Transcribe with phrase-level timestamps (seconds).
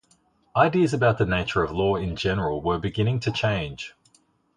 [0.55, 3.93] Ideas about the nature of law in general were beginning to change.